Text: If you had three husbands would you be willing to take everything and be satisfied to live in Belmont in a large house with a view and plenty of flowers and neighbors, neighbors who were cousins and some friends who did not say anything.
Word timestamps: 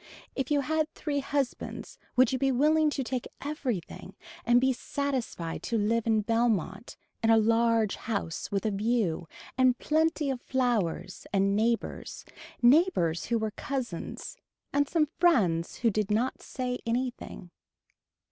If 0.35 0.49
you 0.49 0.61
had 0.61 0.89
three 0.95 1.19
husbands 1.19 1.99
would 2.15 2.31
you 2.33 2.39
be 2.39 2.51
willing 2.51 2.89
to 2.89 3.03
take 3.03 3.27
everything 3.39 4.15
and 4.43 4.59
be 4.59 4.73
satisfied 4.73 5.61
to 5.61 5.77
live 5.77 6.07
in 6.07 6.21
Belmont 6.21 6.97
in 7.21 7.29
a 7.29 7.37
large 7.37 7.97
house 7.97 8.49
with 8.51 8.65
a 8.65 8.71
view 8.71 9.27
and 9.59 9.77
plenty 9.77 10.31
of 10.31 10.41
flowers 10.41 11.27
and 11.31 11.55
neighbors, 11.55 12.25
neighbors 12.63 13.25
who 13.27 13.37
were 13.37 13.51
cousins 13.51 14.37
and 14.73 14.89
some 14.89 15.07
friends 15.19 15.75
who 15.85 15.91
did 15.91 16.09
not 16.09 16.41
say 16.41 16.79
anything. 16.83 17.51